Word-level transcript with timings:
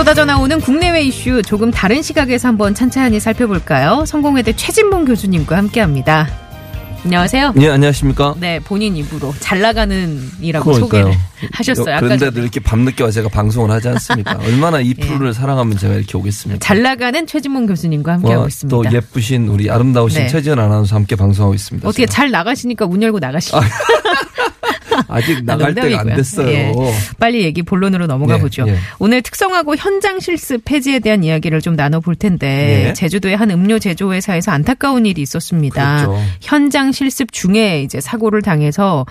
쏟아져 0.00 0.24
나오는 0.24 0.58
국내외 0.62 1.02
이슈 1.02 1.42
조금 1.42 1.70
다른 1.70 2.00
시각에서 2.00 2.48
한번 2.48 2.74
찬찬히 2.74 3.20
살펴볼까요? 3.20 4.06
성공회대 4.06 4.56
최진봉 4.56 5.04
교수님과 5.04 5.58
함께합니다. 5.58 6.26
안녕하세요. 7.04 7.52
예, 7.60 7.68
안녕하십니까? 7.68 8.34
네, 8.40 8.60
본인 8.60 8.96
입으로 8.96 9.34
잘 9.40 9.60
나가는 9.60 10.18
이라고 10.40 10.72
그러니까요. 10.72 11.02
소개를 11.02 11.20
하셨어요. 11.52 11.96
아까 11.96 12.00
그런데도. 12.00 12.40
이렇게 12.40 12.60
밤늦게 12.60 13.04
와 13.04 13.10
제가 13.10 13.28
방송을 13.28 13.70
하지 13.70 13.88
않습니까? 13.88 14.38
얼마나 14.42 14.80
이 14.80 14.94
예. 14.96 15.06
프로를 15.06 15.34
사랑하면 15.34 15.76
제가 15.76 15.92
이렇게 15.92 16.16
오겠습니까? 16.16 16.64
잘 16.64 16.80
나가는 16.80 17.26
최진봉 17.26 17.66
교수님과 17.66 18.14
함께하고 18.14 18.40
와, 18.40 18.48
있습니다. 18.48 18.74
또 18.74 18.96
예쁘신 18.96 19.48
우리 19.48 19.70
아름다우신 19.70 20.22
네. 20.22 20.28
최지연 20.28 20.58
아나운서 20.58 20.96
함께 20.96 21.14
방송하고 21.14 21.52
있습니다. 21.52 21.86
어떻게 21.86 22.06
제가. 22.06 22.14
잘 22.14 22.30
나가시니까 22.30 22.86
문 22.86 23.02
열고 23.02 23.18
나가시죠. 23.18 23.60
아직 25.08 25.44
나갈 25.44 25.74
때가 25.74 26.00
안. 26.00 26.06
됐어요. 26.08 26.48
예. 26.48 26.72
빨리 27.18 27.42
얘기 27.42 27.62
본론으로 27.62 28.06
넘어가 28.06 28.36
네, 28.36 28.40
보죠. 28.42 28.64
예. 28.68 28.76
오늘 28.98 29.22
특성하고 29.22 29.76
현장 29.76 30.20
실습 30.20 30.64
폐지에 30.64 30.98
대한 30.98 31.24
이야기를 31.24 31.60
좀 31.60 31.74
나눠볼 31.76 32.16
텐데 32.16 32.84
네. 32.86 32.92
제주도의 32.92 33.36
한 33.36 33.50
음료 33.50 33.78
제조 33.78 34.12
회사에서 34.12 34.52
안타까운 34.52 35.06
일이 35.06 35.22
있었습니다. 35.22 36.06
그렇죠. 36.06 36.22
현장 36.40 36.92
실습 36.92 37.32
중에 37.32 37.82
이제 37.82 38.00
사고를 38.00 38.42
당해서 38.42 39.06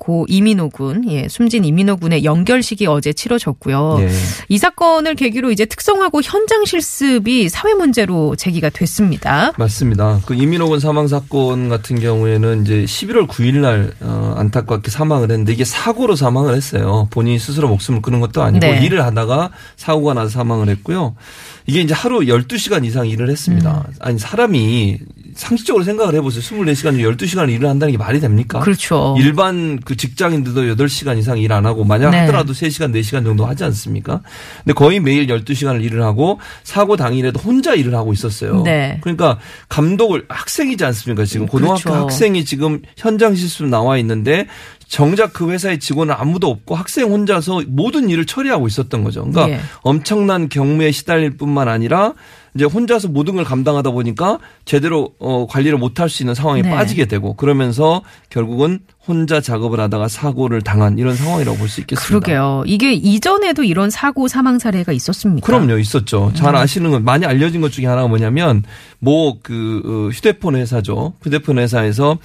고 0.00 0.24
이민호 0.28 0.70
군, 0.70 1.04
예, 1.10 1.28
숨진 1.28 1.62
이민호 1.62 1.98
군의 1.98 2.24
연결식이 2.24 2.86
어제 2.86 3.12
치러졌고요. 3.12 3.98
예. 4.00 4.08
이 4.48 4.56
사건을 4.56 5.14
계기로 5.14 5.52
이제 5.52 5.66
특성하고 5.66 6.22
현장 6.22 6.64
실습이 6.64 7.50
사회 7.50 7.74
문제로 7.74 8.34
제기가 8.34 8.70
됐습니다. 8.70 9.52
맞습니다. 9.58 10.20
그 10.24 10.34
이민호 10.34 10.70
군 10.70 10.80
사망 10.80 11.06
사건 11.06 11.68
같은 11.68 12.00
경우에는 12.00 12.62
이제 12.62 12.84
11월 12.86 13.28
9일 13.28 13.58
날 13.58 13.92
어, 14.00 14.34
안타깝게 14.38 14.90
사망을 14.90 15.30
했는데 15.30 15.52
이게 15.52 15.66
사고로 15.66 16.16
사망을 16.16 16.54
했어요. 16.54 17.06
본인이 17.10 17.38
스스로 17.38 17.68
목숨을 17.68 18.00
끊은 18.00 18.20
것도 18.20 18.42
아니고 18.42 18.66
네. 18.66 18.82
일을 18.82 19.04
하다가 19.04 19.50
사고가 19.76 20.14
나서 20.14 20.30
사망을 20.30 20.70
했고요. 20.70 21.14
이게 21.66 21.82
이제 21.82 21.92
하루 21.92 22.20
12시간 22.20 22.86
이상 22.86 23.06
일을 23.06 23.28
했습니다. 23.28 23.84
음. 23.86 23.94
아니 24.00 24.18
사람이 24.18 24.98
상식적으로 25.40 25.84
생각을 25.84 26.14
해보세요. 26.16 26.42
24시간 26.42 26.92
중 26.92 26.98
12시간 26.98 27.50
일을 27.50 27.66
한다는 27.66 27.92
게 27.92 27.98
말이 27.98 28.20
됩니까? 28.20 28.60
그렇죠. 28.60 29.16
일반 29.18 29.80
그 29.80 29.96
직장인들도 29.96 30.74
8시간 30.76 31.18
이상 31.18 31.38
일 31.38 31.50
안 31.50 31.66
하고 31.66 31.82
만약 31.82 32.10
네. 32.10 32.18
하더라도 32.20 32.52
3시간, 32.52 32.92
4시간 32.92 33.24
정도 33.24 33.44
하지 33.46 33.64
않습니까? 33.64 34.20
근데 34.58 34.74
거의 34.74 35.00
매일 35.00 35.26
12시간을 35.26 35.82
일을 35.82 36.02
하고 36.02 36.38
사고 36.62 36.96
당일에도 36.96 37.40
혼자 37.40 37.74
일을 37.74 37.94
하고 37.94 38.12
있었어요. 38.12 38.62
네. 38.62 38.98
그러니까 39.00 39.38
감독을 39.68 40.26
학생이지 40.28 40.84
않습니까? 40.84 41.24
지금 41.24 41.46
고등학교 41.46 41.80
그렇죠. 41.80 42.02
학생이 42.02 42.44
지금 42.44 42.82
현장 42.96 43.34
실습 43.34 43.66
나와 43.66 43.96
있는데 43.98 44.46
정작 44.86 45.32
그 45.32 45.50
회사의 45.50 45.80
직원은 45.80 46.14
아무도 46.16 46.48
없고 46.50 46.74
학생 46.74 47.10
혼자서 47.10 47.62
모든 47.66 48.10
일을 48.10 48.26
처리하고 48.26 48.66
있었던 48.66 49.02
거죠. 49.02 49.24
그러니까 49.24 49.48
예. 49.56 49.60
엄청난 49.80 50.48
경무에 50.48 50.90
시달릴 50.90 51.36
뿐만 51.36 51.68
아니라 51.68 52.12
이제 52.54 52.64
혼자서 52.64 53.08
모든 53.08 53.36
걸 53.36 53.44
감당하다 53.44 53.90
보니까 53.90 54.38
제대로 54.64 55.12
어 55.18 55.46
관리를 55.48 55.78
못할 55.78 56.08
수 56.08 56.22
있는 56.22 56.34
상황에 56.34 56.62
네. 56.62 56.70
빠지게 56.70 57.06
되고 57.06 57.34
그러면서 57.34 58.02
결국은 58.28 58.80
혼자 59.06 59.40
작업을 59.40 59.80
하다가 59.80 60.08
사고를 60.08 60.62
당한 60.62 60.98
이런 60.98 61.14
상황이라고 61.16 61.56
볼 61.58 61.68
수 61.68 61.80
있겠습니다. 61.80 62.08
그러게요. 62.08 62.64
이게 62.66 62.92
이전에도 62.92 63.62
이런 63.64 63.90
사고 63.90 64.28
사망 64.28 64.58
사례가 64.58 64.92
있었습니까? 64.92 65.46
그럼요, 65.46 65.78
있었죠. 65.78 66.28
음. 66.28 66.34
잘 66.34 66.54
아시는 66.56 66.90
건 66.90 67.04
많이 67.04 67.24
알려진 67.26 67.60
것 67.60 67.70
중에 67.72 67.86
하나가 67.86 68.08
뭐냐면 68.08 68.62
뭐 68.98 69.38
그 69.42 70.10
휴대폰 70.12 70.56
회사죠. 70.56 71.14
휴대폰 71.22 71.58
회사에서 71.58 72.18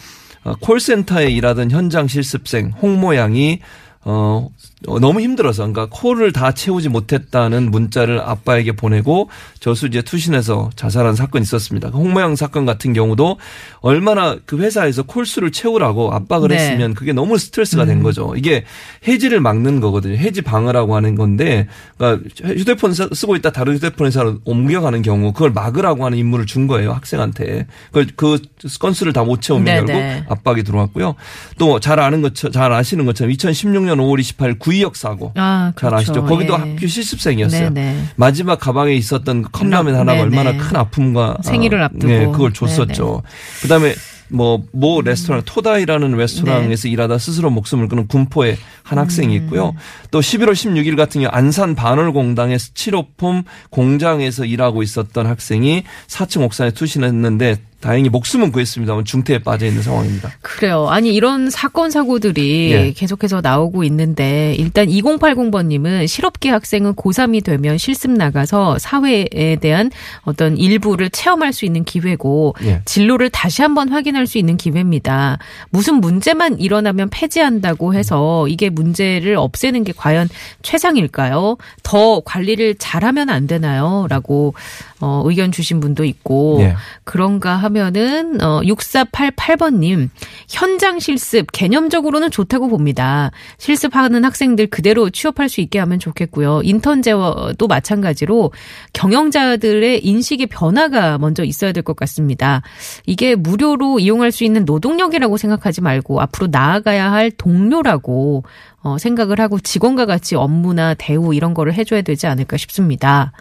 어, 0.43 0.53
콜센터에 0.59 1.29
일하던 1.31 1.71
현장 1.71 2.07
실습생 2.07 2.71
홍모 2.81 3.15
양이 3.15 3.59
어, 4.03 4.49
어, 4.49 4.49
어, 4.87 4.99
너무 4.99 5.21
힘들어서 5.21 5.67
그러니까 5.67 5.87
코를 5.91 6.31
다 6.31 6.53
채우지 6.53 6.89
못했다는 6.89 7.69
문자를 7.69 8.19
아빠에게 8.19 8.71
보내고 8.71 9.29
저수지에 9.59 10.03
투신해서 10.03 10.69
자살한 10.75 11.15
사건이 11.15 11.43
있었습니다. 11.43 11.91
그 11.91 11.97
홍모양 11.97 12.35
사건 12.35 12.65
같은 12.65 12.93
경우도 12.93 13.37
얼마나 13.81 14.37
그 14.45 14.57
회사에서 14.59 15.03
콜수를 15.03 15.51
채우라고 15.51 16.13
압박을 16.13 16.49
네. 16.49 16.55
했으면 16.55 16.93
그게 16.93 17.13
너무 17.13 17.37
스트레스가 17.37 17.83
음. 17.83 17.87
된 17.87 18.03
거죠. 18.03 18.33
이게 18.37 18.63
해지를 19.07 19.41
막는 19.41 19.79
거거든요. 19.81 20.15
해지 20.15 20.41
방어라고 20.41 20.95
하는 20.95 21.15
건데 21.15 21.67
그러니까 21.97 22.29
휴대폰 22.39 22.93
쓰고 22.93 23.35
있다 23.35 23.51
다른 23.51 23.75
휴대폰에서 23.75 24.37
옮겨가는 24.45 25.01
경우 25.01 25.33
그걸 25.33 25.51
막으라고 25.51 26.05
하는 26.05 26.17
임무를 26.17 26.45
준 26.45 26.67
거예요. 26.67 26.93
학생한테. 26.93 27.67
그걸 27.87 28.07
그 28.15 28.39
건수를 28.79 29.11
다 29.11 29.25
못 29.25 29.41
채우면 29.41 29.65
네, 29.65 29.75
결국 29.77 29.93
네. 29.93 30.23
압박이 30.29 30.63
들어왔고요. 30.63 31.15
또 31.57 31.79
잘 31.79 31.99
아는 31.99 32.21
것처럼 32.21 32.53
잘 32.53 32.71
아시는 32.71 33.05
것처럼 33.05 33.33
2016년 33.33 33.97
5월 33.97 34.19
28일 34.19 34.59
9 34.59 34.74
의역 34.75 34.95
사고 34.95 35.31
아, 35.35 35.71
그렇죠. 35.75 35.89
잘 35.89 35.99
아시죠? 35.99 36.25
거기도 36.25 36.53
예. 36.53 36.57
학교 36.57 36.87
실습생이었어요. 36.87 37.73
네네. 37.73 38.05
마지막 38.15 38.59
가방에 38.59 38.93
있었던 38.93 39.43
컵라면 39.51 39.95
하나가 39.95 40.17
네, 40.17 40.21
얼마나 40.21 40.51
네. 40.51 40.57
큰 40.57 40.75
아픔과 40.75 41.37
생일을 41.43 41.81
어, 41.81 41.85
앞두고 41.85 42.07
네, 42.07 42.25
그걸 42.27 42.53
줬었죠. 42.53 43.23
그다음에 43.61 43.93
뭐모 44.29 44.99
음. 44.99 45.05
레스토랑 45.05 45.43
토다이라는 45.45 46.17
레스토랑에서 46.17 46.83
네. 46.83 46.89
일하다 46.89 47.17
스스로 47.17 47.49
목숨을 47.49 47.87
끊은 47.87 48.07
군포의 48.07 48.57
한 48.83 48.97
학생이 48.97 49.37
음. 49.37 49.43
있고요. 49.43 49.73
또 50.11 50.19
11월 50.19 50.53
16일 50.53 50.97
같은 50.97 51.21
경우 51.21 51.31
안산 51.31 51.75
반월공당의 51.75 52.57
치료품 52.73 53.43
공장에서 53.69 54.45
일하고 54.45 54.83
있었던 54.83 55.25
학생이 55.25 55.83
4층 56.07 56.41
옥상에 56.43 56.71
투신했는데 56.71 57.57
다행히 57.85 58.09
목숨은 58.09 58.51
구했습니다만 58.51 59.05
중태에 59.05 59.37
빠져 59.37 59.67
있는 59.67 59.83
상황입니다. 59.83 60.31
그래요. 60.41 60.87
아니 60.89 61.13
이런 61.13 61.51
사건 61.51 61.91
사고들이 61.91 62.71
예. 62.71 62.91
계속해서 62.93 63.41
나오고 63.41 63.83
있는데 63.83 64.55
일단 64.57 64.87
2080번님은 64.87 66.07
실업계 66.07 66.49
학생은 66.49 66.95
고3이 66.95 67.43
되면 67.43 67.77
실습 67.77 68.09
나가서 68.09 68.79
사회에 68.79 69.57
대한 69.61 69.91
어떤 70.23 70.57
일부를 70.57 71.11
체험할 71.11 71.53
수 71.53 71.63
있는 71.65 71.83
기회고 71.83 72.55
예. 72.63 72.81
진로를 72.85 73.29
다시 73.29 73.61
한번 73.61 73.89
확인할 73.89 74.25
수 74.25 74.39
있는 74.39 74.57
기회입니다. 74.57 75.37
무슨 75.69 75.97
문제만 76.01 76.59
일어나면 76.59 77.09
폐지한다고 77.11 77.93
해서 77.93 78.47
이게 78.47 78.71
문제를 78.71 79.35
없애는 79.35 79.83
게 79.83 79.93
과연 79.95 80.27
최상일까요? 80.63 81.57
더 81.83 82.21
관리를 82.25 82.77
잘하면 82.79 83.29
안 83.29 83.45
되나요? 83.45 84.07
라고 84.09 84.55
어, 85.01 85.21
의견 85.25 85.51
주신 85.51 85.79
분도 85.79 86.03
있고 86.03 86.57
예. 86.61 86.75
그런가 87.03 87.55
하면 87.57 87.74
은 87.77 88.41
어 88.41 88.61
6488번님 88.61 90.09
현장 90.49 90.99
실습 90.99 91.51
개념적으로는 91.51 92.29
좋다고 92.31 92.67
봅니다. 92.67 93.31
실습하는 93.57 94.25
학생들 94.25 94.67
그대로 94.67 95.09
취업할 95.09 95.47
수 95.49 95.61
있게 95.61 95.79
하면 95.79 95.99
좋겠고요. 95.99 96.61
인턴제도 96.63 97.67
마찬가지로 97.67 98.51
경영자들의 98.93 100.05
인식의 100.05 100.47
변화가 100.47 101.17
먼저 101.19 101.43
있어야 101.43 101.71
될 101.71 101.83
것 101.85 101.95
같습니다. 101.95 102.61
이게 103.05 103.35
무료로 103.35 103.99
이용할 103.99 104.31
수 104.31 104.43
있는 104.43 104.65
노동력이라고 104.65 105.37
생각하지 105.37 105.81
말고 105.81 106.19
앞으로 106.19 106.47
나아가야 106.51 107.11
할 107.11 107.31
동료라고 107.31 108.43
어, 108.81 108.97
생각을 108.97 109.39
하고 109.39 109.59
직원과 109.59 110.05
같이 110.05 110.35
업무나 110.35 110.93
대우 110.95 111.33
이런 111.33 111.53
거를 111.53 111.73
해줘야 111.73 112.01
되지 112.01 112.27
않을까 112.27 112.57
싶습니다. 112.57 113.31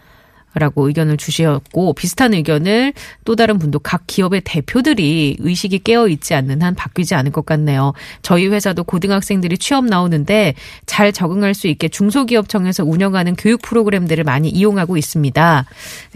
라고 0.55 0.87
의견을 0.87 1.17
주셨고 1.17 1.95
비슷한 1.95 2.35
의견을 2.35 2.93
또 3.25 3.37
다른 3.37 3.59
분도 3.59 3.79
각 3.79 4.05
기업의 4.06 4.43
대표들이 4.45 5.37
의식이 5.39 5.81
깨어 5.81 6.09
있지 6.09 6.35
않는 6.35 6.62
한 6.62 6.75
바뀌지 6.75 7.15
않을 7.15 7.33
것 7.33 7.45
같네요. 7.45 7.93
저희 8.23 8.47
회사도 8.47 8.85
고등학생들이 8.85 9.59
취업 9.59 9.85
나오는데 9.85 10.55
잘 10.87 11.12
적응할 11.12 11.55
수 11.55 11.67
있게 11.67 11.89
중소기업청에서 11.89 12.85
운영하는 12.85 13.35
교육 13.37 13.62
프로그램들을 13.62 14.23
많이 14.25 14.49
이용하고 14.49 14.97
있습니다. 14.97 15.65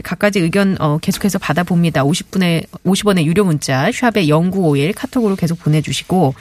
각가지 0.02 0.40
의견 0.40 0.76
어, 0.80 0.98
계속해서 0.98 1.38
받아봅니다. 1.38 2.04
50분의 2.04 2.66
50원의 2.84 3.24
유료 3.24 3.44
문자 3.44 3.90
샵의 3.90 4.28
0951 4.30 4.92
카톡으로 4.92 5.36
계속 5.36 5.58
보내주시고 5.58 6.34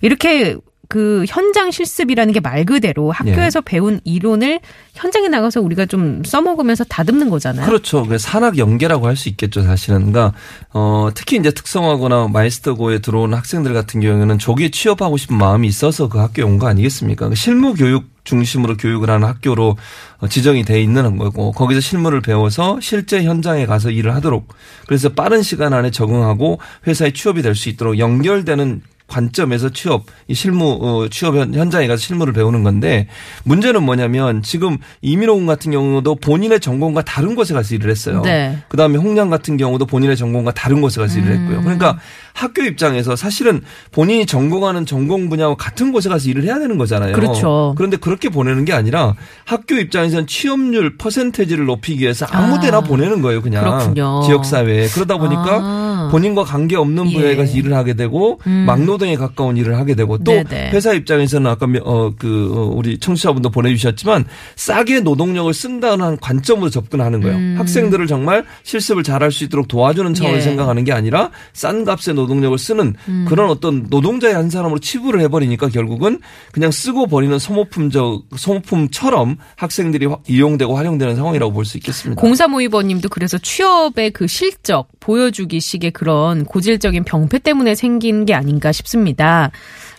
이렇게 0.00 0.56
그 0.92 1.24
현장 1.26 1.70
실습이라는 1.70 2.34
게 2.34 2.40
말 2.40 2.66
그대로 2.66 3.10
학교에서 3.12 3.60
배운 3.62 4.00
이론을 4.04 4.60
현장에 4.94 5.28
나가서 5.28 5.62
우리가 5.62 5.86
좀 5.86 6.22
써먹으면서 6.22 6.84
다듬는 6.84 7.30
거잖아요. 7.30 7.64
그렇죠. 7.64 8.06
그 8.06 8.18
산학 8.18 8.58
연계라고 8.58 9.06
할 9.06 9.16
수 9.16 9.30
있겠죠, 9.30 9.62
사실은. 9.62 10.12
그러니까 10.12 10.34
어 10.74 11.08
특히 11.14 11.38
이제 11.38 11.50
특성화거나 11.50 12.28
마이스터고에 12.28 12.98
들어오는 12.98 13.34
학생들 13.38 13.72
같은 13.72 14.00
경우에는 14.00 14.38
조기에 14.38 14.70
취업하고 14.70 15.16
싶은 15.16 15.36
마음이 15.38 15.66
있어서 15.68 16.08
그 16.10 16.18
학교에 16.18 16.44
온 16.44 16.58
거 16.58 16.66
아니겠습니까? 16.66 17.30
그 17.30 17.34
실무 17.36 17.72
교육 17.74 18.12
중심으로 18.24 18.76
교육을 18.76 19.08
하는 19.10 19.26
학교로 19.26 19.76
어, 20.18 20.28
지정이 20.28 20.64
돼 20.64 20.80
있는 20.82 21.16
거고 21.16 21.52
거기서 21.52 21.80
실무를 21.80 22.20
배워서 22.20 22.78
실제 22.80 23.24
현장에 23.24 23.64
가서 23.66 23.90
일을 23.90 24.14
하도록 24.16 24.46
그래서 24.86 25.08
빠른 25.08 25.42
시간 25.42 25.72
안에 25.72 25.90
적응하고 25.90 26.60
회사에 26.86 27.12
취업이 27.12 27.42
될 27.42 27.54
수 27.56 27.68
있도록 27.70 27.98
연결되는 27.98 28.82
관점에서 29.08 29.68
취업, 29.70 30.04
이 30.28 30.34
실무 30.34 30.78
어, 30.80 31.08
취업 31.08 31.36
현- 31.36 31.54
현장에 31.54 31.86
가서 31.86 32.00
실무를 32.00 32.32
배우는 32.32 32.62
건데 32.62 33.08
문제는 33.44 33.82
뭐냐면 33.82 34.42
지금 34.42 34.78
이민호 35.02 35.34
군 35.36 35.46
같은 35.46 35.70
경우도 35.72 36.14
본인의 36.16 36.60
전공과 36.60 37.02
다른 37.02 37.34
곳에 37.34 37.52
가서 37.54 37.74
일을 37.74 37.90
했어요. 37.90 38.22
네. 38.22 38.58
그다음에 38.68 38.96
홍량 38.98 39.28
같은 39.30 39.56
경우도 39.56 39.86
본인의 39.86 40.16
전공과 40.16 40.52
다른 40.52 40.80
곳에 40.80 41.00
가서 41.00 41.18
일을 41.18 41.32
했고요. 41.32 41.58
음. 41.58 41.62
그러니까 41.64 41.98
학교 42.34 42.62
입장에서 42.62 43.16
사실은 43.16 43.62
본인이 43.90 44.26
전공하는 44.26 44.86
전공 44.86 45.28
분야와 45.28 45.56
같은 45.56 45.92
곳에 45.92 46.08
가서 46.08 46.28
일을 46.28 46.44
해야 46.44 46.58
되는 46.58 46.78
거잖아요. 46.78 47.14
그렇죠. 47.14 47.74
그런데 47.76 47.96
그렇게 47.96 48.28
보내는 48.28 48.64
게 48.64 48.72
아니라 48.72 49.14
학교 49.44 49.76
입장에서는 49.76 50.26
취업률 50.26 50.96
퍼센테이지를 50.96 51.66
높이기 51.66 52.02
위해서 52.02 52.26
아무데나 52.26 52.78
아. 52.78 52.80
보내는 52.80 53.22
거예요, 53.22 53.42
그냥 53.42 53.64
그렇군요. 53.64 54.22
지역 54.24 54.44
사회에. 54.44 54.88
그러다 54.88 55.18
보니까 55.18 55.60
아. 55.62 56.08
본인과 56.10 56.44
관계 56.44 56.76
없는 56.76 57.10
분야에 57.12 57.30
예. 57.30 57.36
가서 57.36 57.52
일을 57.52 57.74
하게 57.74 57.94
되고 57.94 58.40
음. 58.46 58.64
막노동에 58.66 59.16
가까운 59.16 59.56
일을 59.56 59.76
하게 59.76 59.94
되고 59.94 60.18
또 60.18 60.32
네네. 60.32 60.70
회사 60.70 60.92
입장에서는 60.92 61.50
아까 61.50 61.66
어그 61.84 62.72
우리 62.74 62.98
청취자분도 62.98 63.50
보내주셨지만 63.50 64.24
싸게 64.56 65.00
노동력을 65.00 65.52
쓴다는 65.54 66.18
관점으로 66.18 66.70
접근하는 66.70 67.20
거예요. 67.20 67.36
음. 67.36 67.54
학생들을 67.58 68.06
정말 68.06 68.44
실습을 68.62 69.02
잘할 69.02 69.30
수 69.30 69.44
있도록 69.44 69.68
도와주는 69.68 70.14
차원에서 70.14 70.38
예. 70.38 70.42
생각하는 70.42 70.84
게 70.84 70.92
아니라 70.92 71.30
싼 71.52 71.84
값의 71.84 72.14
노 72.14 72.21
동력을 72.26 72.56
쓰는 72.58 72.94
음. 73.08 73.24
그런 73.28 73.48
어떤 73.50 73.86
노동자의 73.88 74.34
한 74.34 74.50
사람으로 74.50 74.78
치부를 74.80 75.20
해버리니까 75.22 75.68
결국은 75.68 76.20
그냥 76.52 76.70
쓰고 76.70 77.06
버리는 77.06 77.38
소모품적 77.38 78.24
소모품처럼 78.36 79.36
학생들이 79.56 80.06
화- 80.06 80.18
이용되고 80.28 80.76
활용되는 80.76 81.16
상황이라고 81.16 81.52
볼 81.52 81.64
수 81.64 81.76
있겠습니다. 81.78 82.20
0352번님도 82.22 83.08
그래서 83.10 83.38
취업의 83.38 84.10
그 84.10 84.26
실적 84.26 84.88
보여주기식의 85.00 85.92
그런 85.92 86.44
고질적인 86.44 87.04
병폐 87.04 87.38
때문에 87.38 87.74
생긴 87.74 88.24
게 88.24 88.34
아닌가 88.34 88.72
싶습니다. 88.72 89.50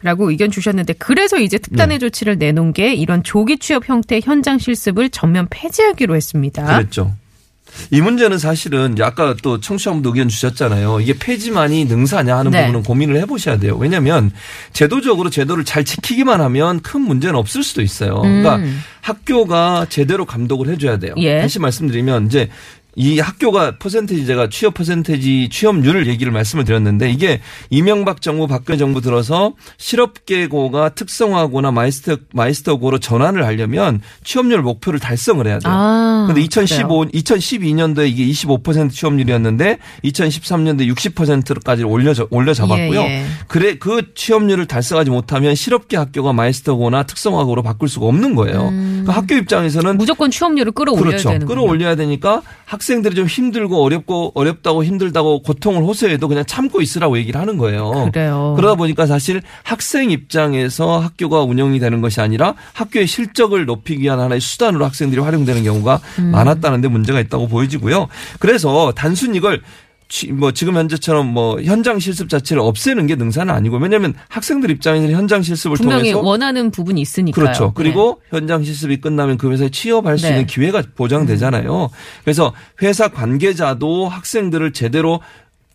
라고 0.01 0.29
의견 0.29 0.51
주셨는데 0.51 0.93
그래서 0.93 1.37
이제 1.39 1.57
특단의 1.57 1.95
네. 1.97 1.99
조치를 1.99 2.37
내놓은 2.37 2.73
게 2.73 2.93
이런 2.93 3.23
조기 3.23 3.57
취업 3.57 3.87
형태 3.87 4.19
현장 4.21 4.57
실습을 4.59 5.09
전면 5.09 5.47
폐지하기로 5.49 6.15
했습니다. 6.15 6.65
그랬죠. 6.65 7.13
이 7.91 8.01
문제는 8.01 8.37
사실은 8.37 8.95
아까 9.01 9.35
또 9.41 9.59
청취자분도 9.59 10.09
의견 10.09 10.29
주셨잖아요. 10.29 10.99
이게 11.01 11.13
폐지만이 11.17 11.85
능사냐 11.85 12.37
하는 12.37 12.51
네. 12.51 12.61
부분은 12.61 12.83
고민을 12.83 13.17
해보셔야 13.21 13.57
돼요. 13.57 13.75
왜냐하면 13.77 14.31
제도적으로 14.71 15.29
제도를 15.29 15.63
잘 15.63 15.83
지키기만 15.83 16.41
하면 16.41 16.81
큰 16.81 17.01
문제는 17.01 17.35
없을 17.35 17.63
수도 17.63 17.81
있어요. 17.81 18.21
그러니까 18.21 18.59
학교가 19.01 19.87
제대로 19.89 20.25
감독을 20.25 20.69
해줘야 20.69 20.97
돼요. 20.97 21.13
예. 21.17 21.41
다시 21.41 21.59
말씀드리면 21.59 22.27
이제 22.27 22.49
이 22.95 23.19
학교가 23.19 23.77
퍼센테이지 23.79 24.25
제가 24.27 24.49
취업 24.49 24.75
퍼센테이지 24.75 25.49
취업률을 25.51 26.07
얘기를 26.07 26.31
말씀을 26.31 26.63
드렸는데 26.63 27.09
이게 27.09 27.41
이명박 27.69 28.21
정부 28.21 28.47
박근혜 28.47 28.77
정부 28.77 29.01
들어서 29.01 29.53
실업계고가 29.77 30.89
특성화고나 30.89 31.71
마이스터 31.71 32.17
마이스터고로 32.33 32.99
전환을 32.99 33.45
하려면 33.45 34.01
취업률 34.23 34.61
목표를 34.61 34.99
달성을 34.99 35.45
해야 35.47 35.57
돼요. 35.57 35.73
아, 35.73 36.25
근데 36.27 36.41
2015, 36.41 37.05
2012년도에 37.05 38.09
이게 38.09 38.25
25% 38.27 38.91
취업률이었는데 38.91 39.79
2013년도에 40.03 40.93
60%까지 40.95 41.83
올려 41.83 42.13
올려 42.29 42.53
잡았고요. 42.53 42.99
예, 43.01 43.05
예. 43.05 43.25
그래 43.47 43.77
그 43.79 44.13
취업률을 44.13 44.67
달성하지 44.67 45.09
못하면 45.09 45.55
실업계 45.55 45.97
학교가 45.97 46.33
마이스터고나 46.33 47.03
특성화고로 47.03 47.63
바꿀 47.63 47.89
수가 47.89 48.05
없는 48.05 48.35
거예요. 48.35 48.69
그러니까 48.69 49.13
학교 49.13 49.35
입장에서는 49.35 49.97
무조건 49.97 50.29
취업률을 50.29 50.73
끌어올려야 50.73 51.05
그렇죠. 51.05 51.29
되는 51.29 51.47
끌어올려야 51.47 51.95
되니까 51.95 52.41
학생들이 52.65 53.15
좀 53.15 53.25
힘들고 53.27 53.83
어렵고 53.83 54.31
어렵다고 54.35 54.83
힘들다고 54.83 55.41
고통을 55.43 55.81
호소해도 55.83 56.27
그냥 56.27 56.45
참고 56.45 56.81
있으라고 56.81 57.17
얘기를 57.17 57.39
하는 57.39 57.57
거예요. 57.57 58.09
그래요. 58.11 58.53
그러다 58.55 58.75
보니까 58.75 59.05
사실 59.05 59.41
학생 59.63 60.11
입장에서 60.11 60.99
학교가 60.99 61.41
운영이 61.43 61.79
되는 61.79 62.01
것이 62.01 62.21
아니라 62.21 62.55
학교의 62.73 63.07
실적을 63.07 63.65
높이기 63.65 64.03
위한 64.03 64.19
하나의 64.19 64.41
수단으로 64.41 64.85
학생들이 64.85 65.21
활용되는 65.21 65.63
경우가 65.63 65.99
음. 66.19 66.31
많았다는데 66.31 66.87
문제가 66.87 67.19
있다고 67.19 67.47
보여지고요. 67.47 68.07
그래서 68.39 68.91
단순 68.95 69.35
이걸 69.35 69.61
취- 69.61 69.63
뭐 70.31 70.51
지금 70.51 70.75
현재처럼 70.75 71.27
뭐 71.27 71.59
현장 71.61 71.99
실습 71.99 72.29
자체를 72.29 72.61
없애는 72.61 73.07
게 73.07 73.15
능사는 73.15 73.51
아니고 73.53 73.77
왜냐하면 73.77 74.13
학생들 74.29 74.69
입장에서는 74.71 75.13
현장 75.13 75.41
실습을 75.41 75.77
분명히 75.77 76.11
통해서 76.11 76.27
원하는 76.27 76.69
부분이 76.69 77.01
있으니까요. 77.01 77.43
그렇죠. 77.43 77.65
네. 77.65 77.71
그리고 77.75 78.21
현장 78.29 78.63
실습이 78.63 78.97
끝나면 78.97 79.37
그 79.37 79.51
회사에 79.51 79.69
취업할 79.69 80.19
수 80.19 80.25
네. 80.25 80.31
있는 80.31 80.45
기회가 80.45 80.83
보장되잖아요. 80.95 81.89
그래서 82.23 82.53
회사 82.81 83.07
관계자도 83.07 84.07
학생들을 84.07 84.73
제대로 84.73 85.19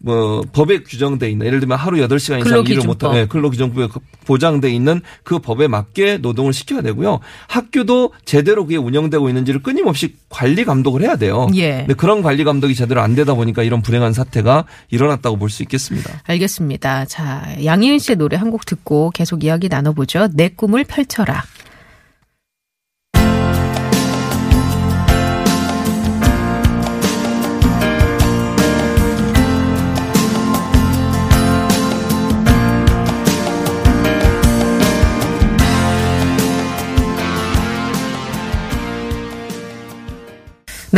뭐 0.01 0.43
법에 0.53 0.83
규정돼 0.85 1.29
있는 1.31 1.47
예를 1.47 1.59
들면 1.61 1.77
하루 1.77 1.97
8시간 1.99 2.41
이상 2.47 2.65
일을. 2.67 2.85
못하면 2.87 3.17
네, 3.17 3.27
근로기준법에 3.27 3.89
보장돼 4.27 4.71
있는 4.71 5.01
그 5.25 5.39
법에 5.41 5.67
맞게 5.67 6.19
노동을 6.19 6.53
시켜야 6.53 6.83
되고요. 6.83 7.19
학교도 7.49 8.13
제대로 8.25 8.65
그게 8.65 8.77
운영되고 8.77 9.29
있는지를 9.29 9.63
끊임없이 9.63 10.15
관리 10.29 10.65
감독을 10.65 11.03
해야 11.03 11.17
돼요. 11.17 11.49
예. 11.57 11.79
근데 11.79 11.95
그런 11.95 12.23
관리 12.23 12.45
감독이 12.45 12.75
제대로 12.75 13.01
안 13.01 13.15
되다 13.15 13.35
보니까 13.35 13.63
이런 13.65 13.83
불행한 13.83 14.13
사태가 14.13 14.65
일어났다고 14.91 15.37
볼 15.37 15.49
수 15.51 15.63
있겠습니다. 15.63 16.21
알겠습니다. 16.27 17.07
자, 17.07 17.43
양희은 17.65 17.99
씨의 17.99 18.17
노래 18.17 18.37
한 18.37 18.49
곡 18.51 18.65
듣고 18.67 19.11
계속 19.11 19.45
이야기 19.45 19.69
나눠보죠. 19.69 20.29
내 20.33 20.49
꿈을 20.49 20.85
펼쳐라. 20.85 21.43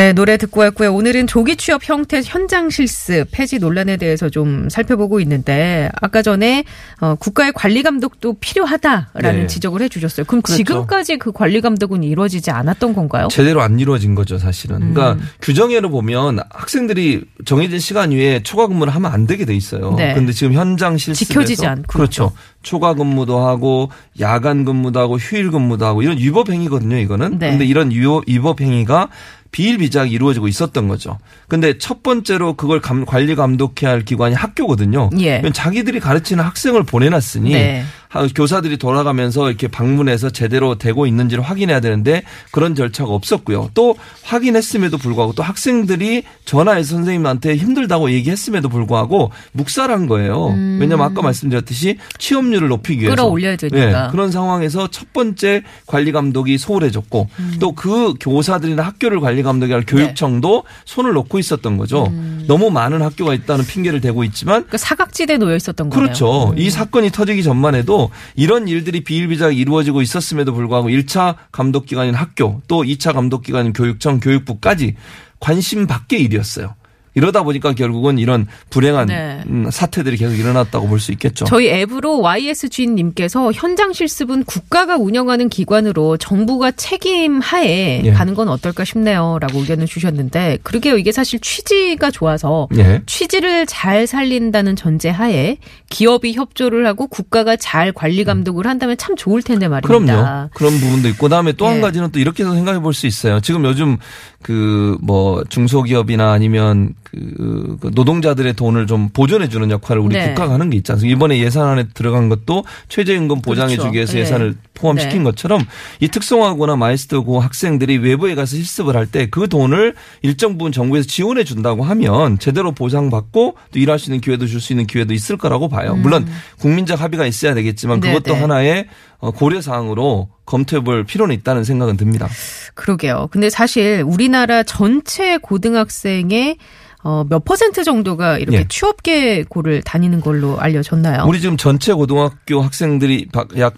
네, 0.00 0.14
노래 0.14 0.38
듣고 0.38 0.60
왔고요. 0.60 0.94
오늘은 0.94 1.26
조기 1.26 1.56
취업 1.56 1.86
형태 1.86 2.22
현장 2.24 2.70
실습 2.70 3.26
폐지 3.32 3.58
논란에 3.58 3.98
대해서 3.98 4.30
좀 4.30 4.70
살펴보고 4.70 5.20
있는데 5.20 5.90
아까 6.00 6.22
전에 6.22 6.64
어, 7.02 7.16
국가의 7.16 7.52
관리 7.52 7.82
감독도 7.82 8.36
필요하다라는 8.40 9.40
네. 9.40 9.46
지적을 9.46 9.82
해주셨어요. 9.82 10.24
그럼 10.24 10.40
그렇죠. 10.40 10.56
지금까지 10.56 11.18
그 11.18 11.32
관리 11.32 11.60
감독은 11.60 12.02
이루어지지 12.02 12.50
않았던 12.50 12.94
건가요? 12.94 13.28
제대로 13.30 13.60
안 13.60 13.78
이루어진 13.78 14.14
거죠, 14.14 14.38
사실은. 14.38 14.78
그러니까 14.78 15.12
음. 15.22 15.28
규정에로 15.42 15.90
보면 15.90 16.38
학생들이 16.48 17.24
정해진 17.44 17.78
시간 17.78 18.10
이외에 18.10 18.42
초과 18.42 18.68
근무를 18.68 18.94
하면 18.94 19.12
안 19.12 19.26
되게 19.26 19.44
돼 19.44 19.54
있어요. 19.54 19.96
네. 19.98 20.14
근데 20.14 20.32
지금 20.32 20.54
현장 20.54 20.96
실습에서 20.96 21.26
지켜지지 21.26 21.66
않고 21.66 21.92
그렇죠. 21.92 22.32
초과 22.62 22.94
근무도 22.94 23.38
하고 23.40 23.90
야간 24.18 24.64
근무도 24.64 24.98
하고 24.98 25.18
휴일 25.18 25.50
근무도 25.50 25.84
하고 25.84 26.00
이런 26.00 26.16
위법 26.16 26.48
행위거든요, 26.48 26.96
이거는. 26.96 27.38
네. 27.38 27.50
근데 27.50 27.66
이런 27.66 27.90
위법 27.90 28.62
행위가 28.62 29.10
비일비재하게 29.52 30.10
이루어지고 30.10 30.48
있었던 30.48 30.88
거죠. 30.88 31.18
근데 31.48 31.78
첫 31.78 32.02
번째로 32.02 32.54
그걸 32.54 32.80
감- 32.80 33.04
관리 33.04 33.34
감독해야 33.34 33.90
할 33.90 34.04
기관이 34.04 34.34
학교거든요. 34.34 35.10
예. 35.20 35.42
자기들이 35.52 36.00
가르치는 36.00 36.44
학생을 36.44 36.84
보내놨으니 36.84 37.52
네. 37.52 37.84
하- 38.10 38.26
교사들이 38.26 38.76
돌아가면서 38.76 39.48
이렇게 39.48 39.68
방문해서 39.68 40.30
제대로 40.30 40.74
되고 40.74 41.06
있는지를 41.06 41.42
확인해야 41.44 41.78
되는데 41.80 42.22
그런 42.50 42.74
절차가 42.74 43.10
없었고요. 43.10 43.70
또 43.72 43.96
확인했음에도 44.24 44.98
불구하고 44.98 45.32
또 45.32 45.42
학생들이 45.44 46.24
전화해서 46.44 46.96
선생님한테 46.96 47.56
힘들다고 47.56 48.10
얘기했음에도 48.10 48.68
불구하고 48.68 49.30
묵살한 49.52 50.06
거예요. 50.08 50.46
왜냐하면 50.80 51.02
아까 51.02 51.22
말씀드렸듯이 51.22 51.98
취업률을 52.18 52.68
높이기 52.68 53.02
위해서 53.02 53.12
음. 53.12 53.16
끌어올려야 53.16 53.56
되니까. 53.56 54.06
네, 54.06 54.10
그런 54.10 54.32
상황에서 54.32 54.88
첫 54.88 55.12
번째 55.12 55.62
관리 55.86 56.10
감독이 56.10 56.58
소홀해졌고 56.58 57.28
음. 57.38 57.56
또그 57.60 58.14
교사들이나 58.20 58.82
학교를 58.82 59.20
관리 59.20 59.42
감독이 59.44 59.72
할 59.72 59.84
교육청도 59.86 60.64
네. 60.66 60.72
손을 60.84 61.12
놓고 61.12 61.38
있었던 61.38 61.76
거죠. 61.76 62.06
음. 62.08 62.44
너무 62.48 62.70
많은 62.70 63.02
학교가 63.02 63.34
있다는 63.34 63.64
핑계를 63.64 64.00
대고 64.00 64.24
있지만 64.24 64.66
그 64.68 64.76
사각지대에 64.76 65.36
놓여 65.36 65.54
있었던 65.54 65.88
거네요. 65.90 66.04
그렇죠. 66.06 66.50
음. 66.50 66.58
이 66.58 66.70
사건이 66.70 67.10
터지기 67.10 67.44
전만 67.44 67.76
해도 67.76 67.99
이런 68.36 68.68
일들이 68.68 69.04
비일비재하게 69.04 69.56
이루어지고 69.56 70.00
있었음에도 70.00 70.54
불구하고 70.54 70.88
1차 70.88 71.36
감독 71.52 71.84
기관인 71.86 72.14
학교 72.14 72.62
또 72.68 72.82
2차 72.82 73.12
감독 73.12 73.42
기관인 73.42 73.72
교육청 73.72 74.20
교육부까지 74.20 74.96
관심 75.40 75.86
밖의 75.86 76.22
일이었어요. 76.22 76.74
이러다 77.14 77.42
보니까 77.42 77.72
결국은 77.72 78.18
이런 78.18 78.46
불행한 78.70 79.08
네. 79.08 79.42
음, 79.48 79.68
사태들이 79.70 80.16
계속 80.16 80.34
일어났다고 80.34 80.86
볼 80.88 81.00
수 81.00 81.12
있겠죠. 81.12 81.44
저희 81.46 81.68
앱으로 81.70 82.20
YSG님께서 82.20 83.52
현장 83.52 83.92
실습은 83.92 84.44
국가가 84.44 84.96
운영하는 84.96 85.48
기관으로 85.48 86.16
정부가 86.18 86.70
책임 86.72 87.40
하에 87.40 88.02
예. 88.04 88.10
가는 88.12 88.34
건 88.34 88.48
어떨까 88.48 88.84
싶네요라고 88.84 89.60
의견을 89.60 89.86
주셨는데 89.86 90.58
그러게요. 90.62 90.98
이게 90.98 91.10
사실 91.10 91.40
취지가 91.40 92.10
좋아서 92.10 92.68
예. 92.76 93.02
취지를 93.06 93.66
잘 93.66 94.06
살린다는 94.06 94.76
전제 94.76 95.08
하에 95.08 95.56
기업이 95.88 96.34
협조를 96.34 96.86
하고 96.86 97.06
국가가 97.06 97.56
잘 97.56 97.92
관리 97.92 98.24
감독을 98.24 98.66
한다면 98.66 98.96
참 98.98 99.16
좋을 99.16 99.42
텐데 99.42 99.66
말입니다. 99.68 100.14
그럼요. 100.14 100.48
그런 100.54 100.78
부분도 100.78 101.08
있고 101.08 101.26
그다음에 101.26 101.52
또한 101.52 101.78
예. 101.78 101.80
가지는 101.80 102.10
또 102.12 102.18
이렇게 102.20 102.44
생각해 102.44 102.78
볼 102.80 102.92
수 102.92 103.06
있어요. 103.06 103.40
지금 103.40 103.64
요즘 103.64 103.96
그 104.42 104.98
뭐 105.02 105.42
중소기업이나 105.48 106.32
아니면 106.32 106.94
그, 107.10 107.76
그 107.80 107.90
노동자들의 107.94 108.54
돈을 108.54 108.86
좀 108.86 109.08
보존해 109.08 109.48
주는 109.48 109.70
역할을 109.70 110.00
우리 110.02 110.16
네. 110.16 110.28
국가가 110.28 110.54
하는 110.54 110.70
게 110.70 110.76
있지 110.76 110.92
않습니까? 110.92 111.16
이번에 111.16 111.38
예산안에 111.40 111.88
들어간 111.94 112.28
것도 112.28 112.64
최저임금 112.88 113.42
보장해 113.42 113.74
그렇죠. 113.74 113.88
주기 113.88 113.96
위해서 113.96 114.16
예. 114.16 114.20
예산을 114.22 114.54
포함시킨 114.74 115.18
네. 115.18 115.24
것처럼 115.24 115.64
이 116.00 116.08
특성화고나 116.08 116.76
마이스터고 116.76 117.40
학생들이 117.40 117.98
외부에 117.98 118.34
가서 118.34 118.56
실습을 118.56 118.96
할 118.96 119.06
때 119.10 119.26
그 119.30 119.48
돈을 119.48 119.94
일정 120.22 120.52
부분 120.56 120.72
정부에서 120.72 121.06
지원해 121.08 121.44
준다고 121.44 121.82
하면 121.84 122.38
제대로 122.38 122.72
보상받고 122.72 123.56
또 123.72 123.78
일할 123.78 123.98
수 123.98 124.10
있는 124.10 124.20
기회도 124.20 124.46
줄 124.46 124.60
수 124.60 124.72
있는 124.72 124.86
기회도 124.86 125.12
있을 125.14 125.36
거라고 125.36 125.68
봐요. 125.68 125.96
물론 125.96 126.26
국민적 126.58 127.00
합의가 127.00 127.26
있어야 127.26 127.54
되겠지만 127.54 127.98
음. 127.98 128.00
네, 128.00 128.12
그것도 128.12 128.34
네. 128.34 128.40
하나의 128.40 128.86
어, 129.18 129.30
고려 129.32 129.60
사항으로 129.60 130.28
검토해 130.46 130.82
볼 130.82 131.04
필요는 131.04 131.34
있다는 131.36 131.64
생각은 131.64 131.96
듭니다. 131.96 132.28
그러게요. 132.74 133.28
근데 133.30 133.50
사실 133.50 134.02
우리나라 134.06 134.62
전체 134.62 135.36
고등학생의 135.38 136.56
어, 137.02 137.24
몇 137.28 137.44
퍼센트 137.44 137.82
정도가 137.84 138.38
이렇게 138.38 138.58
예. 138.58 138.66
취업계고를 138.68 139.82
다니는 139.82 140.20
걸로 140.20 140.60
알려졌나요? 140.60 141.24
우리 141.26 141.40
지금 141.40 141.56
전체 141.56 141.92
고등학교 141.92 142.60
학생들이 142.60 143.28
바- 143.32 143.46
약 143.58 143.74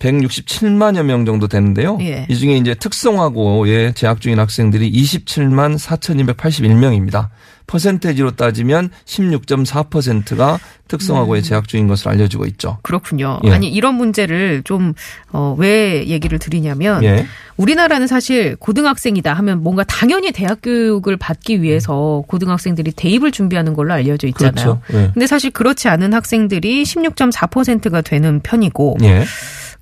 167만여 0.00 1.04
명 1.04 1.24
정도 1.24 1.46
되는데요. 1.46 1.98
예. 2.00 2.26
이 2.28 2.36
중에 2.36 2.56
이제 2.56 2.74
특성화고에 2.74 3.92
재학 3.92 4.20
중인 4.20 4.38
학생들이 4.40 4.90
27만 4.90 5.78
4,281명입니다. 5.78 7.28
퍼센테지로 7.66 8.32
따지면 8.32 8.90
16.4%가 9.06 10.58
특성화고에 10.88 11.40
재학 11.40 11.66
중인 11.66 11.88
것으로 11.88 12.10
알려지고 12.10 12.46
있죠. 12.46 12.78
그렇군요. 12.82 13.40
예. 13.44 13.50
아니 13.50 13.68
이런 13.68 13.94
문제를 13.94 14.62
좀 14.64 14.92
어, 15.32 15.54
왜 15.58 16.06
얘기를 16.06 16.38
드리냐면 16.38 17.02
예. 17.04 17.26
우리나라는 17.56 18.06
사실 18.06 18.56
고등학생이다 18.56 19.32
하면 19.32 19.62
뭔가 19.62 19.82
당연히 19.84 20.30
대학 20.32 20.60
교육을 20.62 21.16
받기 21.16 21.62
위해서 21.62 22.22
고등학생들이 22.28 22.92
대입을 22.92 23.32
준비하는 23.32 23.74
걸로 23.74 23.94
알려져 23.94 24.26
있잖아요. 24.28 24.52
그렇죠. 24.52 24.80
예. 24.92 25.10
근데 25.14 25.26
사실 25.26 25.50
그렇지 25.50 25.88
않은 25.88 26.12
학생들이 26.12 26.82
16.4%가 26.82 28.02
되는 28.02 28.40
편이고 28.40 28.98
예. 29.02 29.24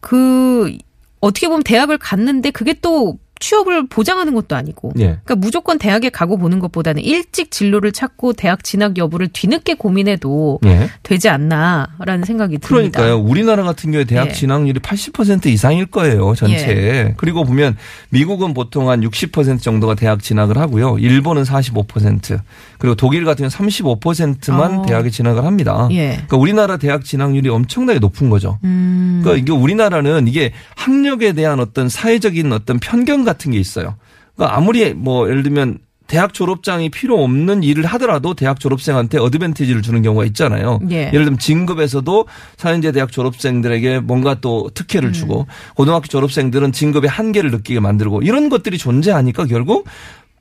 그 0.01 0.77
어떻게 1.21 1.49
보면 1.49 1.63
대학을 1.63 1.99
갔는데 1.99 2.51
그게 2.51 2.75
또 2.81 3.19
취업을 3.43 3.89
보장하는 3.89 4.35
것도 4.35 4.55
아니고 4.55 4.93
예. 4.99 5.19
그러니까 5.25 5.35
무조건 5.35 5.77
대학에 5.79 6.11
가고 6.11 6.39
보는 6.39 6.61
것보다는 6.61 7.03
일찍 7.03 7.51
진로를 7.51 7.91
찾고 7.91 8.35
대학 8.35 8.63
진학 8.63 8.97
여부를 8.97 9.29
뒤늦게 9.33 9.75
고민해도 9.75 10.61
예. 10.65 10.89
되지 11.03 11.29
않나라는 11.29 12.25
생각이 12.25 12.59
듭니다. 12.59 13.01
그러니까요. 13.01 13.19
우리나라 13.19 13.65
같은 13.65 13.91
경우에 13.91 14.05
대학 14.05 14.29
예. 14.29 14.33
진학률이 14.33 14.79
80% 14.81 15.47
이상일 15.47 15.87
거예요. 15.87 16.35
전체에. 16.37 17.15
그리고 17.17 17.45
보면 17.45 17.77
미국은 18.11 18.55
보통 18.55 18.89
한 18.89 19.01
60% 19.01 19.61
정도가 19.61 19.97
대학 19.97 20.23
진학을 20.23 20.57
하고요. 20.57 20.99
일본은 20.99 21.43
45%. 21.43 22.39
그리고 22.83 22.97
독일 22.97 23.25
같은 23.25 23.49
경우는 23.49 23.71
35%만 23.71 24.79
어. 24.81 24.87
대학에 24.87 25.09
진학을 25.09 25.45
합니다. 25.45 25.87
예. 25.93 26.15
그러니까 26.15 26.37
우리나라 26.37 26.77
대학 26.79 27.05
진학률이 27.05 27.49
엄청나게 27.49 28.01
높은 28.01 28.29
거죠. 28.29 28.59
음. 28.65 29.21
그러니까 29.23 29.41
이게 29.41 29.53
우리나라는 29.53 30.27
이게 30.27 30.53
학력에 30.75 31.33
대한 31.33 31.61
어떤 31.61 31.89
사회적인 31.89 32.53
어떤 32.53 32.81
편견 32.81 33.25
같은 33.25 33.53
게 33.53 33.59
있어요. 33.61 33.95
그러니까 34.35 34.57
아무리 34.57 34.95
뭐 34.95 35.29
예를 35.29 35.45
들면 35.45 35.79
대학 36.09 36.35
졸업장이 36.35 36.89
필요 36.91 37.23
없는 37.23 37.63
일을 37.63 37.87
하더라도 37.87 38.35
대학 38.35 38.59
졸업생한테 38.59 39.19
어드밴티지를 39.19 39.81
주는 39.81 40.03
경우가 40.03 40.25
있잖아요. 40.27 40.81
예. 40.91 41.07
예를 41.07 41.25
들면 41.25 41.39
진급에서도 41.39 42.27
사연제 42.57 42.91
대학 42.91 43.13
졸업생들에게 43.13 44.01
뭔가 44.01 44.35
또 44.41 44.71
특혜를 44.75 45.11
음. 45.11 45.13
주고 45.13 45.47
고등학교 45.77 46.09
졸업생들은 46.09 46.73
진급의 46.73 47.09
한계를 47.09 47.53
느끼게 47.53 47.79
만들고 47.79 48.23
이런 48.23 48.49
것들이 48.49 48.77
존재하니까 48.77 49.47
결국 49.47 49.87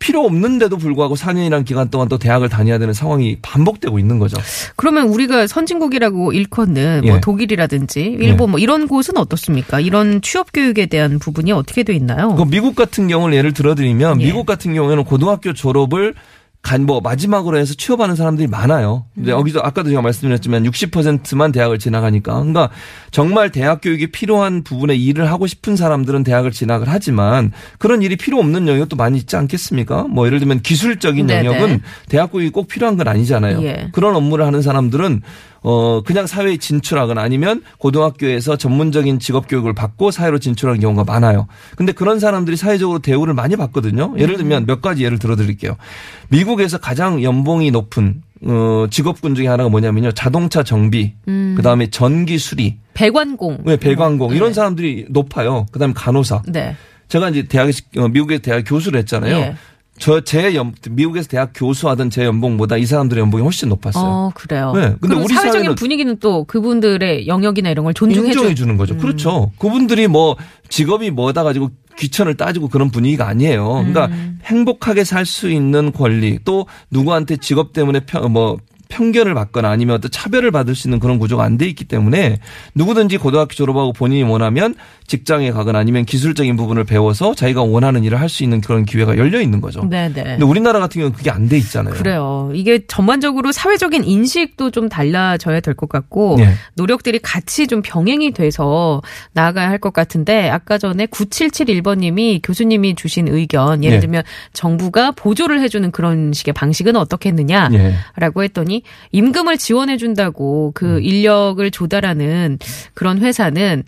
필요 0.01 0.25
없는데도 0.25 0.77
불구하고 0.77 1.15
4년이라는 1.15 1.63
기간 1.63 1.89
동안 1.89 2.10
또 2.10 2.17
대학을 2.17 2.50
다녀야 2.50 2.79
되는 2.79 2.91
상황이 2.93 3.38
반복되고 3.41 4.00
있는 4.00 4.17
거죠. 4.17 4.36
그러면 4.75 5.08
우리가 5.08 5.46
선진국이라고 5.46 6.34
일컫는 6.34 7.01
뭐 7.05 7.15
예. 7.17 7.22
독일이라든지 7.22 8.17
일본 8.20 8.50
뭐 8.50 8.60
이런 8.60 8.88
곳은 8.88 9.15
어떻습니까? 9.17 9.79
이런 9.79 10.22
취업 10.22 10.51
교육에 10.51 10.88
대한 10.88 11.20
부분이 11.20 11.51
어떻게 11.51 11.84
돼 11.84 11.93
있나요? 11.93 12.36
그 12.36 12.43
미국 12.46 12.75
같은 12.75 13.08
경우를 13.08 13.36
예를 13.36 13.53
들어드리면 13.53 14.22
예. 14.22 14.25
미국 14.25 14.48
같은 14.48 14.74
경우에는 14.74 15.03
고등학교 15.03 15.53
졸업을 15.53 16.15
간뭐 16.62 17.01
마지막으로 17.01 17.58
해서 17.58 17.74
취업하는 17.74 18.15
사람들이 18.15 18.48
많아요. 18.48 19.06
음. 19.13 19.15
근데 19.15 19.32
여기서 19.32 19.60
아까도 19.60 19.89
제가 19.89 20.01
말씀드렸지만 20.01 20.63
60%만 20.63 21.51
대학을 21.51 21.80
진학하니까 21.80 22.34
그러니까 22.34 22.70
정말 23.10 23.51
대학 23.51 23.82
교육이 23.82 24.12
필요한 24.12 24.63
부분에 24.63 24.96
일을 24.96 25.32
하고 25.32 25.48
싶은 25.48 25.75
사람들은 25.75 26.24
대학을 26.24 26.51
진학을 26.51 26.88
하지만 26.88 27.51
그런 27.80 28.01
일이 28.03 28.15
필요 28.15 28.38
없는 28.39 28.68
영역도 28.68 28.96
많이 28.96 29.18
있지 29.18 29.36
않겠습니까? 29.36 30.03
뭐 30.03 30.27
예를 30.27 30.39
들면 30.39 30.62
기술적인 30.62 31.27
네네. 31.27 31.48
영역은 31.48 31.82
대학 32.10 32.32
교육이 32.32 32.51
꼭 32.51 32.68
필요한 32.68 32.96
건 32.96 33.08
아니잖아요. 33.08 33.63
예. 33.63 33.89
그런 33.91 34.15
업무를 34.15 34.46
하는 34.46 34.62
사람들은 34.62 35.22
어 35.63 36.01
그냥 36.01 36.25
사회에 36.25 36.58
진출하거나 36.58 37.22
아니면 37.22 37.62
고등학교에서 37.77 38.58
전문적인 38.58 39.20
직업 39.20 39.48
교육을 39.48 39.74
받고 39.74 40.10
사회로 40.10 40.39
진출하는 40.39 40.82
경우가 40.82 41.03
많아요. 41.03 41.48
근데 41.75 41.91
그런 41.91 42.20
사람들이 42.20 42.58
사회적으로 42.58 43.00
대우를 43.00 43.34
많이 43.34 43.56
받거든요. 43.56 44.15
예를 44.18 44.38
들면 44.38 44.65
몇 44.65 44.82
가지 44.82 45.03
예를 45.03 45.20
들어 45.20 45.36
드릴게요. 45.36 45.77
미국에서 46.30 46.80
가장 46.80 47.22
연봉이 47.22 47.70
높은 47.70 48.24
어 48.44 48.88
직업군 48.89 49.36
중에 49.36 49.48
하나가 49.48 49.70
뭐냐면요. 49.70 50.13
자동차 50.13 50.63
정비, 50.63 51.13
그다음에 51.56 51.91
전기 51.91 52.39
수리, 52.39 52.77
배관공. 52.96 53.60
왜 53.65 53.77
배관공 53.77 54.34
이런 54.34 54.50
네. 54.50 54.53
사람들이 54.53 55.06
높아요. 55.10 55.68
그 55.72 55.77
다음에 55.77 55.94
간호사. 55.96 56.41
네. 56.48 56.75
제가 57.08 57.30
이제 57.30 57.44
대학에 57.44 57.72
어, 57.98 58.08
미국에 58.08 58.38
대학 58.38 58.63
교수를 58.65 59.00
했잖아요. 59.00 59.36
예. 59.36 59.56
저 60.01 60.20
제 60.22 60.55
연 60.55 60.74
미국에서 60.89 61.27
대학 61.29 61.51
교수하던 61.55 62.10
제 62.10 62.25
연봉보다 62.25 62.75
이 62.77 62.86
사람들의 62.86 63.22
연봉이 63.22 63.43
훨씬 63.43 63.70
높았어요. 63.70 64.03
어, 64.03 64.31
그래요. 64.34 64.74
네, 64.75 64.96
근데 65.00 65.15
우리 65.15 65.27
사회적인 65.34 65.75
분위기는 65.75 66.17
또 66.20 66.43
그분들의 66.46 67.27
영역이나 67.27 67.70
이런 67.70 67.86
걸 67.86 67.93
존중해 67.93 68.31
주 68.31 68.55
주는 68.55 68.74
음. 68.74 68.77
거죠. 68.77 68.98
그렇죠. 68.98 69.51
그분들이 69.60 70.08
뭐 70.08 70.36
직업이 70.70 71.12
뭐다 71.12 71.43
가지고 71.43 71.70
귀천을 71.98 72.36
따지고 72.36 72.67
그런 72.67 72.89
분위기가 72.89 73.27
아니에요. 73.27 73.67
그러니까 73.74 74.08
음. 74.08 74.39
행복하게 74.46 75.03
살 75.03 75.25
수 75.25 75.50
있는 75.51 75.91
권리 75.91 76.39
또 76.43 76.65
누구한테 76.89 77.38
직업 77.38 77.74
때문에 77.74 78.01
편, 78.01 78.31
뭐 78.31 78.58
편견을 78.91 79.33
받거나 79.33 79.69
아니면 79.69 79.95
어떤 79.95 80.12
차별을 80.12 80.51
받을 80.51 80.75
수 80.75 80.88
있는 80.88 81.00
그런 81.00 81.17
구조가 81.17 81.43
안 81.43 81.57
돼 81.57 81.67
있기 81.67 81.86
때문에 81.86 82.39
누구든지 82.75 83.17
고등학교 83.17 83.53
졸업하고 83.53 83.93
본인이 83.93 84.24
원하면 84.24 84.75
직장에 85.07 85.51
가거나 85.51 85.79
아니면 85.79 86.05
기술적인 86.05 86.55
부분을 86.55 86.83
배워서 86.86 87.33
자기가 87.36 87.63
원하는 87.63 88.03
일을 88.03 88.19
할 88.19 88.29
수 88.29 88.43
있는 88.43 88.62
그런 88.62 88.86
기회가 88.86 89.17
열려 89.17 89.41
있는 89.41 89.60
거죠. 89.60 89.83
네, 89.89 90.07
네. 90.13 90.24
근데 90.24 90.43
우리나라 90.45 90.79
같은 90.79 91.00
경우는 91.01 91.17
그게 91.17 91.29
안 91.29 91.50
돼 91.50 91.57
있잖아요. 91.57 91.93
그래요. 91.95 92.50
이게 92.53 92.86
전반적으로 92.88 93.51
사회적인 93.51 94.03
인식도 94.05 94.71
좀 94.71 94.88
달라져야 94.88 95.60
될 95.60 95.74
것 95.74 95.89
같고 95.89 96.38
예. 96.39 96.53
노력들이 96.75 97.19
같이 97.19 97.67
좀 97.67 97.81
병행이 97.81 98.31
돼서 98.31 99.01
나아가야 99.33 99.69
할 99.69 99.79
것 99.79 99.91
같은데 99.93 100.50
아까 100.50 100.77
전에 100.77 101.07
9771번님이 101.07 102.39
교수님이 102.43 102.95
주신 102.95 103.27
의견 103.27 103.83
예를 103.83 103.98
예. 103.98 104.00
들면 104.00 104.24
정부가 104.53 105.12
보조를 105.12 105.60
해주는 105.62 105.91
그런 105.91 106.31
식의 106.33 106.53
방식은 106.53 106.95
예. 106.95 107.00
어떻겠느냐라고 107.00 108.43
했더니 108.43 108.80
임금을 109.11 109.57
지원해 109.57 109.97
준다고 109.97 110.71
그 110.75 110.97
음. 110.97 111.03
인력을 111.03 111.69
조달하는 111.71 112.59
그런 112.93 113.19
회사는 113.19 113.83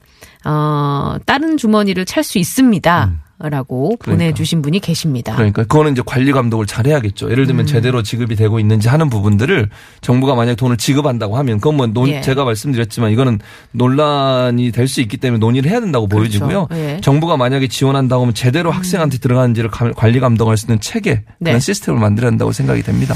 어 0.46 1.16
다른 1.26 1.58
주머니를 1.58 2.06
찰 2.06 2.24
수 2.24 2.38
있습니다. 2.38 3.20
라고 3.40 3.90
음. 3.92 3.98
그러니까. 4.00 4.24
보내주신 4.26 4.62
분이 4.62 4.80
계십니다. 4.80 5.36
그러니까 5.36 5.64
그거는 5.64 5.92
이제 5.94 6.02
관리 6.06 6.32
감독을 6.32 6.66
잘 6.66 6.86
해야겠죠. 6.88 7.30
예를 7.30 7.44
음. 7.44 7.48
들면 7.48 7.66
제대로 7.66 8.02
지급이 8.02 8.38
되고 8.38 8.58
있는지 8.58 8.88
하는 8.88 9.10
부분들을 9.10 9.70
정부가 10.00 10.36
만약 10.36 10.56
돈을 10.56 10.78
지급한다고 10.78 11.36
하면 11.38 11.58
그건 11.58 11.76
뭐 11.76 11.88
논, 11.88 12.08
예. 12.08 12.22
제가 12.22 12.46
말씀드렸지만 12.46 13.12
이거는 13.12 13.40
논란이 13.72 14.72
될 14.72 14.88
수 14.88 15.02
있기 15.02 15.18
때문에 15.18 15.40
논의를 15.40 15.70
해야 15.72 15.82
된다고 15.82 16.08
그렇죠. 16.08 16.40
보여지고요. 16.40 16.68
예. 16.74 17.02
정부가 17.02 17.36
만약에 17.36 17.68
지원한다고 17.68 18.22
하면 18.22 18.34
제대로 18.34 18.72
학생한테 18.72 19.18
들어가는지를 19.18 19.70
감- 19.72 19.94
관리 19.94 20.20
감독할 20.22 20.56
수 20.56 20.68
있는 20.68 20.80
체계 20.80 21.24
네. 21.40 21.52
그런 21.52 21.60
시스템을 21.60 22.00
만들어야 22.00 22.32
한다고 22.32 22.52
생각이 22.54 22.82
됩니다. 22.84 23.14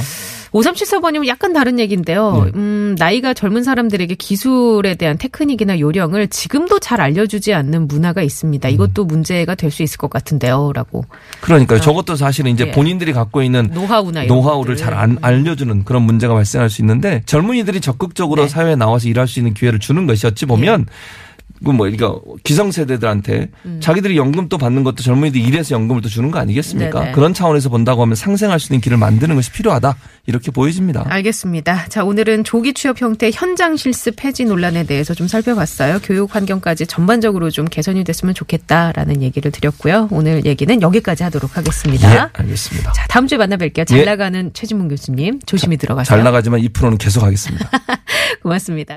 5374번님은 0.52 1.28
약간 1.28 1.54
다른 1.54 1.80
얘기인데요. 1.80 2.44
네. 2.46 2.52
음, 2.56 2.96
나이가 2.98 3.34
젊은 3.34 3.64
사람들에게 3.64 4.16
기술에 4.16 4.96
대한 4.96 5.18
테크닉이나 5.18 5.80
요령을 5.80 6.28
지금도 6.28 6.80
잘 6.80 7.02
알려주지 7.02 7.54
않는 7.54 7.88
문화가 7.88 8.22
있습니다. 8.22 8.68
이것도 8.70 9.06
문제가 9.06 9.56
될 9.56 9.68
수 9.72 9.84
있을 9.84 9.98
것 9.98 10.10
같은데요. 10.10 10.72
라고. 10.74 11.04
그러니까요. 11.42 11.80
저것도 11.82 12.16
사실은 12.16 12.52
이제 12.52 12.68
예. 12.68 12.72
본인들이 12.72 13.12
갖고 13.14 13.44
있는 13.44 13.70
노하우나 13.74 14.24
노하우를. 14.24 14.76
잘 14.78 14.94
안 14.94 15.18
알려주는 15.22 15.84
그런 15.84 16.04
문제가 16.04 16.34
발생할 16.34 16.70
수 16.70 16.82
있는데 16.82 17.22
젊은이들이 17.26 17.82
적극적으로 17.82 18.44
네. 18.44 18.48
사회에 18.48 18.76
나와서 18.76 19.08
일할 19.10 19.28
수 19.28 19.40
있는 19.40 19.54
기회를 19.54 19.80
주는 19.80 20.08
것이 20.08 20.26
어찌 20.26 20.46
보면 20.46 20.86
그 20.86 20.92
뭐 21.60 21.76
그러니까 21.78 22.14
기성세대들한테 22.44 23.50
자기들이 23.80 24.18
연금 24.18 24.48
또 24.48 24.58
받는 24.58 24.84
것도 24.84 24.98
젊은이들이 25.04 25.44
일해서 25.44 25.76
연금을 25.76 26.02
또 26.02 26.10
주는 26.10 26.30
거 26.30 26.40
아니겠습니까? 26.40 27.00
음. 27.00 27.04
네네. 27.04 27.12
그런 27.14 27.34
차원에서 27.34 27.70
본다고 27.70 28.02
하면 28.04 28.16
상생할 28.16 28.60
수 28.60 28.72
있는 28.72 28.82
길을 28.82 28.98
만드는 28.98 29.36
것이 29.36 29.52
필요하다 29.52 29.96
이렇게 30.28 30.52
보여집니다. 30.52 31.06
알겠습니다. 31.08 31.88
자, 31.90 32.04
오늘은 32.04 32.44
조기 32.44 32.74
취업 32.74 33.02
형태 33.02 33.32
현장 33.34 33.76
실습 33.76 34.16
폐지 34.18 34.46
논란에 34.46 34.84
대해서 34.84 35.14
좀 35.14 35.28
살펴봤어요. 35.28 36.00
교육 36.04 36.36
환경까지 36.36 36.86
전반적으로 36.86 37.50
좀 37.50 37.66
개선이 37.66 38.04
됐으면 38.04 38.36
좋겠다라는 38.36 39.22
얘기를 39.24 39.52
드렸고요. 39.52 40.10
오늘 40.12 40.46
얘기는 40.46 40.82
여기까지 40.82 41.24
하도록 41.24 41.58
하겠습니다. 41.58 42.14
예, 42.14 42.30
알겠습니다. 42.34 42.94
자, 42.94 43.06
다음 43.10 43.28
주에 43.28 43.38
만나 43.38 43.58
뵐게요. 43.58 43.88
잘 43.88 44.00
예. 44.00 44.06
나가는 44.06 44.52
최진문 44.54 44.90
교수님. 44.90 45.40
조심히 45.46 45.78
들어가세요. 45.78 46.06
잘 46.06 46.24
나가지만 46.24 46.62
2%는 46.62 46.98
계속 46.98 47.24
하겠습니다. 47.24 47.70
고맙습니다. 48.44 48.96